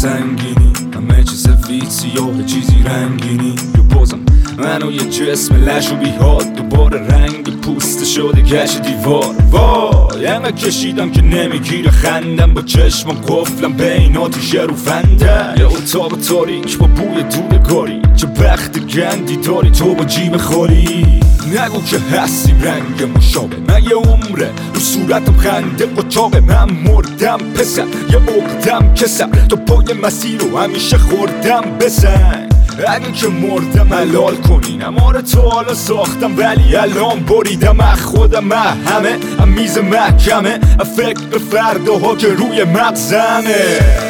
[0.00, 3.54] سنگینی همه چیز سفید سیاه چیزی رنگینی.
[3.76, 4.18] یا بازم
[4.58, 6.54] منو یه جسم لش و بیهاد.
[6.54, 9.34] دوباره رنگ پوست شده گش دیوار.
[9.50, 11.90] وای انقدر کشیدم که نمی‌گیره.
[11.90, 15.60] خندم با چشمم قفلم بین آتیش رو فنده.
[15.60, 18.02] یه اتاق تاریک با بوی دودگاری.
[18.20, 23.56] چه بخت گندی داری تو با جیب خالی نگو که هستی رنگ مشابه.
[23.56, 27.84] من یه عمره رو صورتم خنده قچاقه من مردم پسر.
[28.10, 29.28] یه اقدم کسر.
[29.48, 32.48] تو پای مسیر رو همیشه خوردم بسن
[32.88, 37.80] اگه که مردم حلال کنین اما تو حالا ساختم ولی الان بریدم.
[37.80, 40.60] از خودم همه میز محکمه.
[40.96, 44.09] فکر به فرداها که روی مغزمه.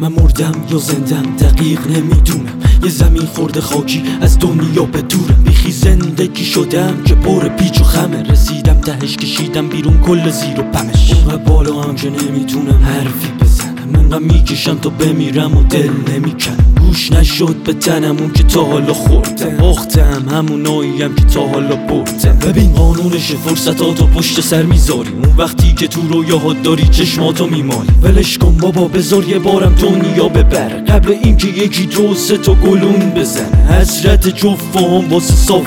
[0.00, 2.60] من مردم یا زندم دقیق نمی‌دونم.
[2.82, 5.42] یه زمین خورده خاکی از دنیا به دورم.
[5.44, 8.22] بیخی زندگی شدم که پر پیچ و خمه.
[8.22, 11.12] رسیدم تهش کشیدم بیرون کل زیر و پمش.
[11.12, 13.43] اونقدر بالا هم که نمی‌تونم حرفی
[13.92, 18.92] منقدر می‌کشم تا بمیرم و دل نمی‌کنم گوش نشد به تنم اون که تا حالا
[18.92, 20.66] خوردم باختم همون
[21.00, 25.10] هم که تا حالا بردم ببین قانونش فرصتاتو پشت سر می‌ذاری.
[25.10, 27.90] اون وقتی که تو رویاهات داری چشماتو میمالی.
[28.02, 30.68] ولش کن بابا بذار یه بارم دنیا ببر.
[30.68, 33.66] قبل اینکه یکی دو سه تا گلون بزن.
[33.68, 34.76] حسرت جفت
[35.10, 35.66] واسه صاف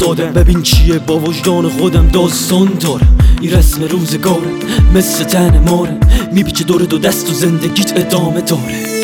[0.00, 3.18] دادم ببین چیه با وجدان خودم داستان دارم.
[3.40, 4.58] این رسم روزگارم
[4.94, 6.00] مثل تن ماره.
[6.32, 8.97] میپیچه دور دو دست و زندگیت ادامه داره.